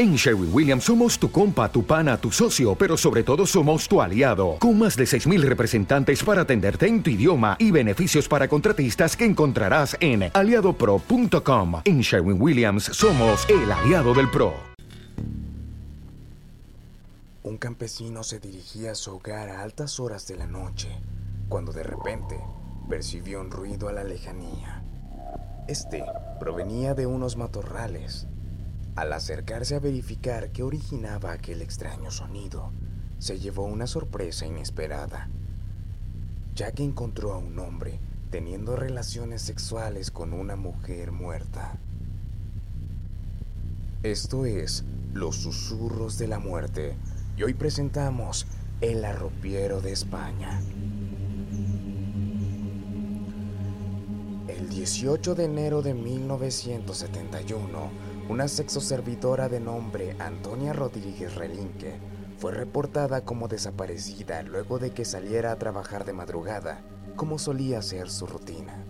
[0.00, 4.00] En Sherwin Williams somos tu compa, tu pana, tu socio, pero sobre todo somos tu
[4.00, 9.14] aliado, con más de 6.000 representantes para atenderte en tu idioma y beneficios para contratistas
[9.14, 11.82] que encontrarás en aliadopro.com.
[11.84, 14.54] En Sherwin Williams somos el aliado del PRO.
[17.42, 20.88] Un campesino se dirigía a su hogar a altas horas de la noche,
[21.50, 22.40] cuando de repente
[22.88, 24.82] percibió un ruido a la lejanía.
[25.68, 26.02] Este
[26.40, 28.26] provenía de unos matorrales
[29.00, 32.70] al acercarse a verificar qué originaba aquel extraño sonido,
[33.18, 35.30] se llevó una sorpresa inesperada,
[36.54, 41.78] ya que encontró a un hombre teniendo relaciones sexuales con una mujer muerta.
[44.02, 46.94] Esto es Los Susurros de la Muerte
[47.38, 48.46] y hoy presentamos
[48.82, 50.60] El Arropiero de España.
[54.46, 61.98] El 18 de enero de 1971, una sexoservidora de nombre Antonia Rodríguez Relinque
[62.38, 66.80] fue reportada como desaparecida luego de que saliera a trabajar de madrugada,
[67.16, 68.84] como solía ser su rutina.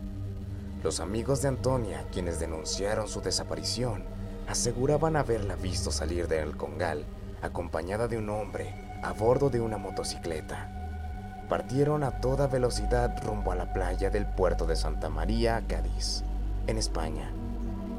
[0.84, 4.04] Los amigos de Antonia, quienes denunciaron su desaparición,
[4.46, 7.06] aseguraban haberla visto salir del Congal,
[7.40, 11.46] acompañada de un hombre, a bordo de una motocicleta.
[11.48, 16.24] Partieron a toda velocidad rumbo a la playa del puerto de Santa María, Cádiz,
[16.66, 17.32] en España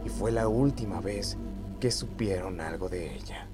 [0.06, 1.38] y fue la última vez
[1.80, 3.48] que supieron algo de ella.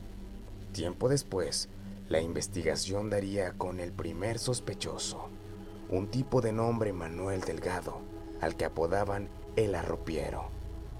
[0.71, 1.69] Tiempo después,
[2.09, 5.29] la investigación daría con el primer sospechoso,
[5.89, 7.99] un tipo de nombre Manuel Delgado,
[8.41, 10.49] al que apodaban el arropiero,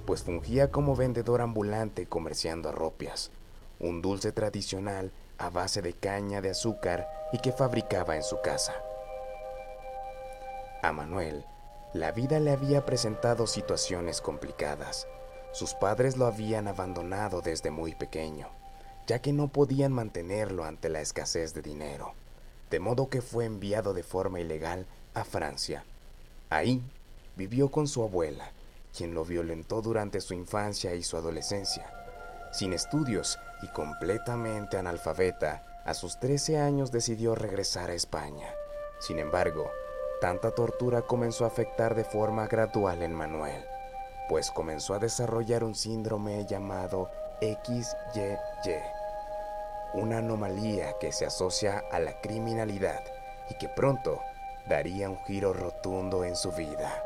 [0.06, 3.32] pues fungía como vendedor ambulante comerciando arropias,
[3.80, 8.74] un dulce tradicional a base de caña de azúcar y que fabricaba en su casa.
[10.82, 11.46] A Manuel,
[11.94, 15.08] la vida le había presentado situaciones complicadas,
[15.58, 18.48] sus padres lo habían abandonado desde muy pequeño,
[19.08, 22.14] ya que no podían mantenerlo ante la escasez de dinero,
[22.70, 25.84] de modo que fue enviado de forma ilegal a Francia.
[26.52, 26.84] Ahí
[27.36, 28.52] vivió con su abuela,
[28.96, 31.92] quien lo violentó durante su infancia y su adolescencia.
[32.52, 38.54] Sin estudios y completamente analfabeta, a sus 13 años decidió regresar a España.
[39.00, 39.72] Sin embargo,
[40.22, 43.66] tanta tortura comenzó a afectar de forma gradual en Manuel
[44.28, 48.76] pues comenzó a desarrollar un síndrome llamado XYY,
[49.94, 53.04] una anomalía que se asocia a la criminalidad
[53.50, 54.22] y que pronto
[54.68, 57.04] daría un giro rotundo en su vida.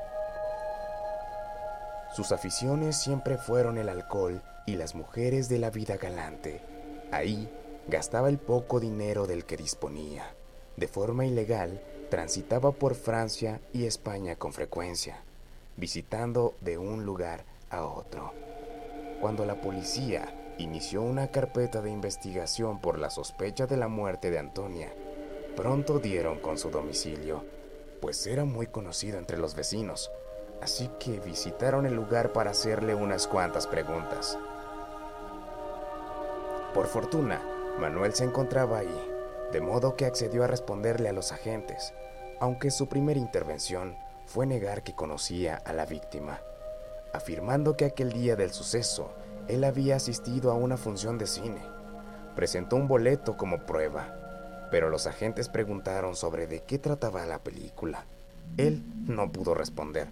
[2.14, 6.62] Sus aficiones siempre fueron el alcohol y las mujeres de la vida galante.
[7.12, 7.50] Ahí
[7.88, 10.34] gastaba el poco dinero del que disponía.
[10.76, 15.24] De forma ilegal, transitaba por Francia y España con frecuencia
[15.78, 18.34] visitando de un lugar a otro.
[19.20, 24.40] Cuando la policía inició una carpeta de investigación por la sospecha de la muerte de
[24.40, 24.94] Antonia,
[25.56, 27.44] pronto dieron con su domicilio,
[28.02, 30.12] pues era muy conocido entre los vecinos,
[30.62, 34.38] así que visitaron el lugar para hacerle unas cuantas preguntas.
[36.74, 37.42] Por fortuna,
[37.80, 39.08] Manuel se encontraba ahí,
[39.52, 41.94] de modo que accedió a responderle a los agentes,
[42.40, 43.96] aunque su primera intervención
[44.26, 46.40] fue negar que conocía a la víctima,
[47.14, 49.12] afirmando que aquel día del suceso
[49.48, 51.62] él había asistido a una función de cine.
[52.36, 58.06] Presentó un boleto como prueba, pero los agentes preguntaron sobre de qué trataba la película.
[58.58, 60.08] Él no pudo responder,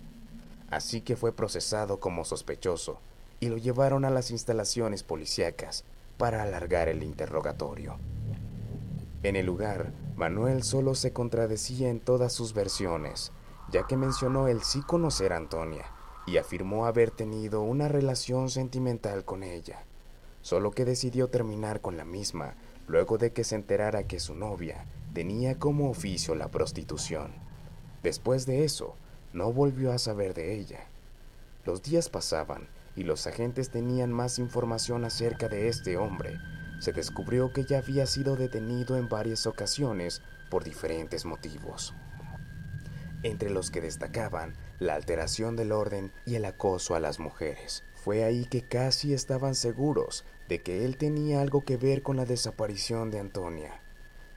[0.69, 2.99] así que fue procesado como sospechoso
[3.39, 5.85] y lo llevaron a las instalaciones policíacas
[6.17, 7.97] para alargar el interrogatorio.
[9.23, 13.31] En el lugar, Manuel solo se contradecía en todas sus versiones
[13.71, 15.85] ya que mencionó el sí conocer a Antonia
[16.25, 19.83] y afirmó haber tenido una relación sentimental con ella,
[20.41, 22.55] solo que decidió terminar con la misma
[22.87, 27.31] luego de que se enterara que su novia tenía como oficio la prostitución.
[28.01, 28.95] Después de eso,
[29.33, 30.87] no volvió a saber de ella.
[31.65, 36.37] Los días pasaban y los agentes tenían más información acerca de este hombre.
[36.79, 41.93] Se descubrió que ya había sido detenido en varias ocasiones por diferentes motivos
[43.23, 47.83] entre los que destacaban la alteración del orden y el acoso a las mujeres.
[47.95, 52.25] Fue ahí que casi estaban seguros de que él tenía algo que ver con la
[52.25, 53.81] desaparición de Antonia,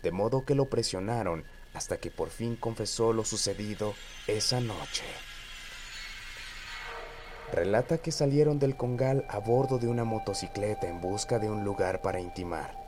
[0.02, 1.44] de modo que lo presionaron
[1.74, 3.94] hasta que por fin confesó lo sucedido
[4.26, 5.04] esa noche.
[7.52, 12.02] Relata que salieron del Congal a bordo de una motocicleta en busca de un lugar
[12.02, 12.78] para intimar.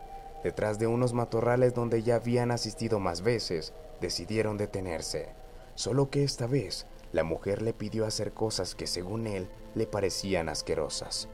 [0.43, 5.44] Detrás de unos matorrales donde ya habían asistido más veces, decidieron detenerse
[5.75, 10.49] solo que esta vez la mujer le pidió hacer cosas que según él le parecían
[10.49, 11.29] asquerosas.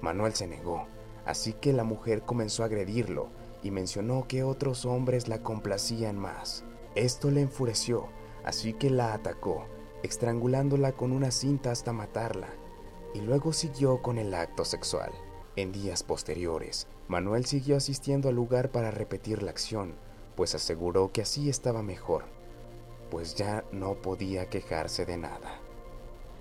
[0.00, 0.86] Manuel se negó,
[1.24, 3.28] así que la mujer comenzó a agredirlo
[3.62, 6.64] y mencionó que otros hombres la complacían más.
[6.94, 8.08] Esto le enfureció,
[8.44, 9.66] así que la atacó,
[10.02, 12.48] estrangulándola con una cinta hasta matarla,
[13.14, 15.12] y luego siguió con el acto sexual.
[15.56, 19.94] En días posteriores, Manuel siguió asistiendo al lugar para repetir la acción,
[20.36, 22.24] pues aseguró que así estaba mejor,
[23.10, 25.60] pues ya no podía quejarse de nada.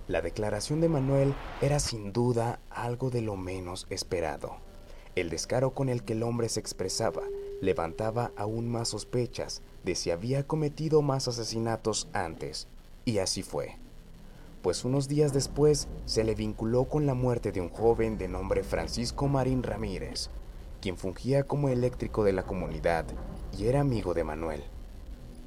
[0.07, 4.57] La declaración de Manuel era sin duda algo de lo menos esperado.
[5.15, 7.23] El descaro con el que el hombre se expresaba
[7.61, 12.67] levantaba aún más sospechas de si había cometido más asesinatos antes,
[13.05, 13.75] y así fue.
[14.61, 18.63] Pues unos días después se le vinculó con la muerte de un joven de nombre
[18.63, 20.29] Francisco Marín Ramírez,
[20.81, 23.05] quien fungía como eléctrico de la comunidad
[23.57, 24.63] y era amigo de Manuel.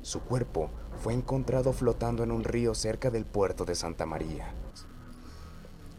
[0.02, 0.69] Su cuerpo
[1.00, 4.52] fue encontrado flotando en un río cerca del puerto de Santa María.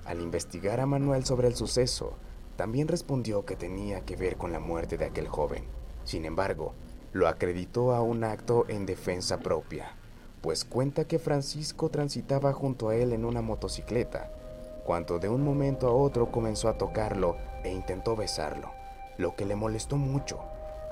[0.05, 2.17] Al investigar a Manuel sobre el suceso,
[2.57, 5.63] también respondió que tenía que ver con la muerte de aquel joven.
[6.03, 6.73] Sin embargo,
[7.13, 9.95] lo acreditó a un acto en defensa propia,
[10.41, 14.29] pues cuenta que Francisco transitaba junto a él en una motocicleta,
[14.83, 18.69] cuando de un momento a otro comenzó a tocarlo e intentó besarlo,
[19.17, 20.41] lo que le molestó mucho,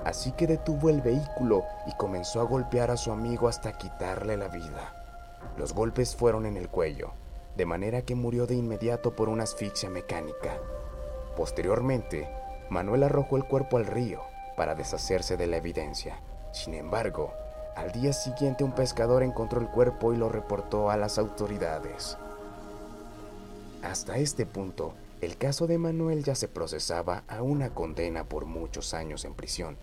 [0.06, 4.48] así que detuvo el vehículo y comenzó a golpear a su amigo hasta quitarle la
[4.48, 4.96] vida.
[5.58, 7.12] Los golpes fueron en el cuello,
[7.56, 10.58] de manera que murió de inmediato por una asfixia mecánica.
[11.36, 12.30] Posteriormente,
[12.70, 14.22] Manuel arrojó el cuerpo al río
[14.56, 16.22] para deshacerse de la evidencia.
[16.52, 17.34] Sin embargo,
[17.76, 22.18] al día siguiente un pescador encontró el cuerpo y lo reportó a las autoridades.
[23.82, 28.96] Hasta este punto, el caso de Manuel ya se procesaba a una condena por muchos
[28.96, 29.78] años en prisión,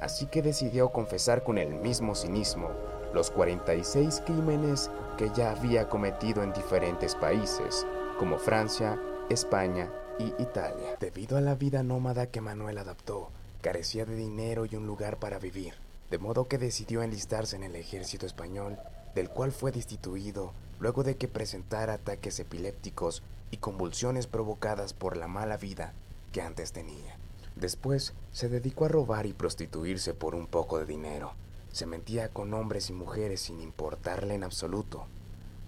[0.00, 2.70] así que decidió confesar con el mismo cinismo
[3.12, 7.86] los 46 crímenes que ya había cometido en diferentes países,
[8.18, 9.00] como Francia,
[9.30, 10.96] España y Italia.
[11.00, 13.30] Debido a la vida nómada que Manuel adaptó,
[13.62, 15.74] carecía de dinero y un lugar para vivir,
[16.10, 18.78] de modo que decidió enlistarse en el ejército español,
[19.14, 23.22] del cual fue destituido luego de que presentara ataques epilépticos
[23.58, 25.92] convulsiones provocadas por la mala vida
[26.32, 27.16] que antes tenía.
[27.56, 31.34] Después se dedicó a robar y prostituirse por un poco de dinero.
[31.72, 35.06] Se mentía con hombres y mujeres sin importarle en absoluto.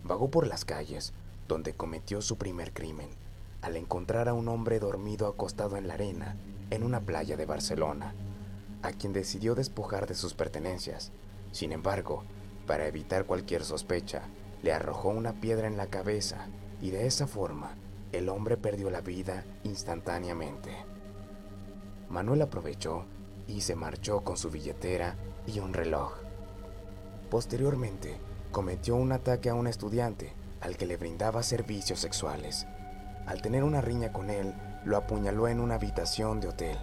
[0.03, 1.13] Vagó por las calles,
[1.49, 3.09] donde cometió su primer crimen,
[3.63, 6.37] al encontrar a un hombre dormido acostado en la arena
[6.71, 8.15] en una playa de Barcelona,
[8.83, 11.13] a quien decidió despojar de sus pertenencias.
[11.53, 12.25] Sin embargo,
[12.67, 14.23] para evitar cualquier sospecha,
[14.63, 16.49] le arrojó una piedra en la cabeza
[16.81, 17.75] y de esa forma
[18.13, 20.71] el hombre perdió la vida instantáneamente.
[22.09, 23.05] Manuel aprovechó
[23.47, 26.13] y se marchó con su billetera y un reloj.
[27.31, 28.19] Posteriormente,
[28.53, 32.67] cometió un ataque a un estudiante al que le brindaba servicios sexuales.
[33.27, 36.79] Al tener una riña con él, lo apuñaló en una habitación de hotel.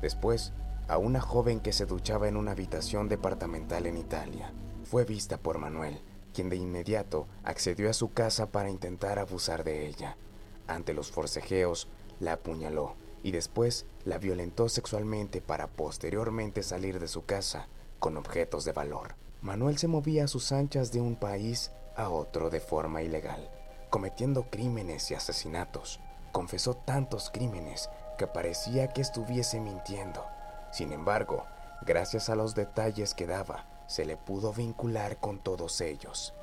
[0.00, 0.52] Después,
[0.88, 4.52] a una joven que se duchaba en una habitación departamental en Italia.
[4.84, 6.00] Fue vista por Manuel,
[6.36, 10.18] quien de inmediato accedió a su casa para intentar abusar de ella.
[10.66, 11.88] Ante los forcejeos,
[12.20, 17.68] la apuñaló y después la violentó sexualmente para posteriormente salir de su casa
[17.98, 19.14] con objetos de valor.
[19.40, 23.50] Manuel se movía a sus anchas de un país a otro de forma ilegal,
[23.88, 26.00] cometiendo crímenes y asesinatos
[26.36, 27.88] confesó tantos crímenes
[28.18, 30.22] que parecía que estuviese mintiendo.
[30.70, 31.46] Sin embargo,
[31.80, 36.34] gracias a los detalles que daba, se le pudo vincular con todos ellos.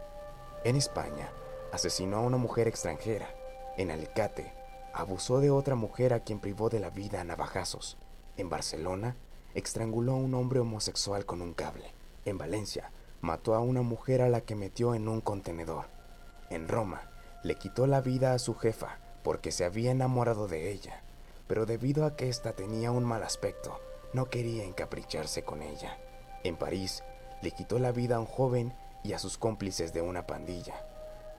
[0.64, 1.30] En España,
[1.72, 3.28] asesinó a una mujer extranjera.
[3.78, 4.54] En Alicate,
[4.94, 7.98] abusó de otra mujer a quien privó de la vida a navajazos.
[8.38, 9.16] En Barcelona,
[9.56, 11.94] estranguló a un hombre homosexual con un cable.
[12.26, 15.86] En Valencia, mató a una mujer a la que metió en un contenedor.
[16.50, 17.10] En Roma,
[17.44, 21.02] le quitó la vida a su jefa porque se había enamorado de ella,
[21.48, 23.80] pero debido a que ésta tenía un mal aspecto,
[24.14, 25.98] no quería encapricharse con ella.
[26.44, 27.04] En París,
[27.44, 28.74] le quitó la vida a un joven
[29.04, 30.76] y a sus cómplices de una pandilla,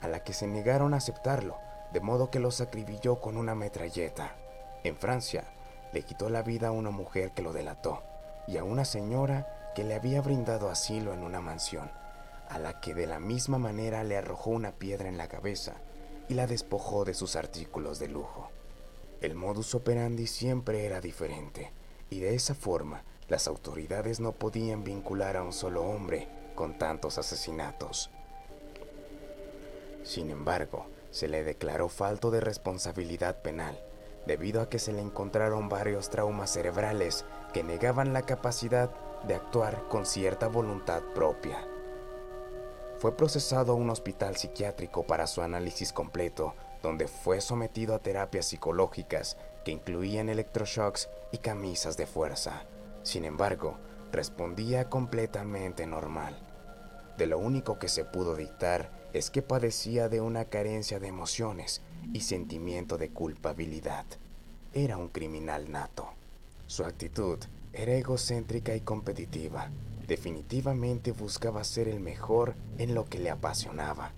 [0.01, 1.57] a la que se negaron a aceptarlo,
[1.93, 4.35] de modo que los acribilló con una metralleta.
[4.83, 5.45] En Francia,
[5.93, 8.03] le quitó la vida a una mujer que lo delató
[8.47, 11.89] y a una señora que le había brindado asilo en una mansión,
[12.49, 15.73] a la que de la misma manera le arrojó una piedra en la cabeza
[16.29, 18.51] y la despojó de sus artículos de lujo.
[19.21, 21.71] El modus operandi siempre era diferente,
[22.11, 27.17] y de esa forma las autoridades no podían vincular a un solo hombre con tantos
[27.17, 28.11] asesinatos.
[30.03, 33.79] Sin embargo, se le declaró falto de responsabilidad penal,
[34.25, 38.91] debido a que se le encontraron varios traumas cerebrales que negaban la capacidad
[39.27, 41.65] de actuar con cierta voluntad propia
[43.05, 48.47] fue procesado a un hospital psiquiátrico para su análisis completo, donde fue sometido a terapias
[48.47, 52.63] psicológicas que incluían electroshocks y camisas de fuerza.
[53.05, 53.77] Sin embargo,
[54.11, 56.35] respondía completamente normal.
[57.19, 61.81] De lo único que se pudo dictar es que padecía de una carencia de emociones
[62.13, 64.05] y sentimiento de culpabilidad.
[64.73, 66.09] Era un criminal nato.
[66.65, 67.37] Su actitud
[67.73, 69.69] era egocéntrica y competitiva.
[70.07, 74.13] Definitivamente buscaba ser el mejor en lo que le apasionaba.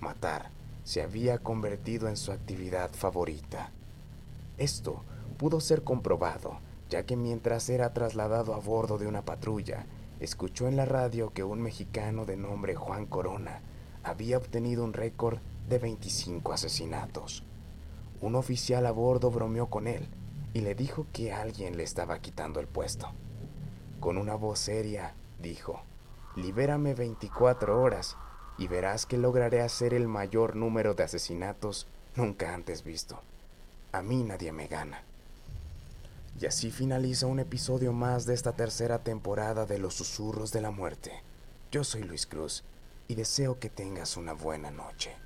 [0.00, 0.50] Matar
[0.84, 3.70] se había convertido en su actividad favorita.
[4.56, 5.04] Esto
[5.36, 6.60] pudo ser comprobado,
[6.92, 9.86] ya que mientras era trasladado a bordo de una patrulla,
[10.20, 13.62] escuchó en la radio que un mexicano de nombre Juan Corona
[14.04, 15.38] había obtenido un récord
[15.70, 17.44] de 25 asesinatos.
[18.20, 20.06] Un oficial a bordo bromeó con él
[20.52, 23.08] y le dijo que alguien le estaba quitando el puesto.
[23.98, 25.80] Con una voz seria, dijo,
[26.36, 28.18] Libérame 24 horas
[28.58, 33.22] y verás que lograré hacer el mayor número de asesinatos nunca antes visto.
[33.92, 35.04] A mí nadie me gana.
[36.40, 40.70] Y así finaliza un episodio más de esta tercera temporada de Los Susurros de la
[40.70, 41.22] Muerte.
[41.70, 42.64] Yo soy Luis Cruz
[43.08, 45.16] y deseo que tengas una buena noche.